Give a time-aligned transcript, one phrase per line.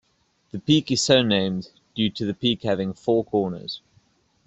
[0.49, 3.81] The peak is so named due to the peak having four corners.